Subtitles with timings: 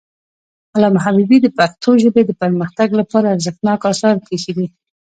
[0.75, 4.67] علامه حبيبي د پښتو ژبې د پرمختګ لپاره ارزښتناک آثار پریښي دي.